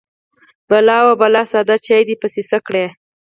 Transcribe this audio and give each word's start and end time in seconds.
_بلا، 0.69 0.97
وه 1.05 1.13
بلا! 1.21 1.41
ساده 1.51 1.75
چاې 1.87 2.01
دې 2.07 2.15
پسې 2.21 2.41
څه 2.49 2.57
کړ؟ 2.67 2.75